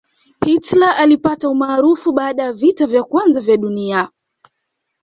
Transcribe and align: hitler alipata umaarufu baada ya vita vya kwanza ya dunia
hitler 0.45 0.95
alipata 0.97 1.49
umaarufu 1.49 2.11
baada 2.11 2.43
ya 2.43 2.53
vita 2.53 2.85
vya 2.85 3.03
kwanza 3.03 3.51
ya 3.51 3.57
dunia 3.57 4.09